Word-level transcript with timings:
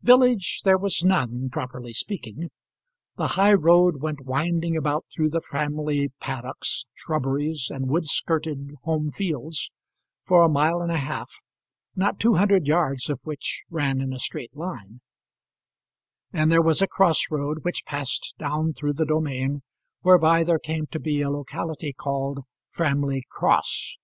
Village 0.00 0.62
there 0.64 0.78
was 0.78 1.04
none, 1.04 1.50
properly 1.50 1.92
speaking. 1.92 2.48
The 3.18 3.26
high 3.36 3.52
road 3.52 4.00
went 4.00 4.24
winding 4.24 4.78
about 4.78 5.04
through 5.12 5.28
the 5.28 5.42
Framley 5.42 6.10
paddocks, 6.22 6.86
shrubberies, 6.94 7.68
and 7.68 7.90
wood 7.90 8.06
skirted 8.06 8.70
home 8.84 9.10
fields, 9.12 9.70
for 10.24 10.42
a 10.42 10.48
mile 10.48 10.80
and 10.80 10.90
a 10.90 10.96
half, 10.96 11.34
not 11.94 12.18
two 12.18 12.36
hundred 12.36 12.66
yards 12.66 13.10
of 13.10 13.20
which 13.24 13.62
ran 13.68 14.00
in 14.00 14.14
a 14.14 14.18
straight 14.18 14.56
line; 14.56 15.02
and 16.32 16.50
there 16.50 16.62
was 16.62 16.80
a 16.80 16.86
cross 16.88 17.26
road 17.30 17.58
which 17.62 17.84
passed 17.84 18.32
down 18.38 18.72
through 18.72 18.94
the 18.94 19.04
domain, 19.04 19.60
whereby 20.00 20.42
there 20.44 20.58
came 20.58 20.86
to 20.92 20.98
be 20.98 21.20
a 21.20 21.28
locality 21.28 21.92
called 21.92 22.38
Framley 22.70 23.22
Cross. 23.28 23.98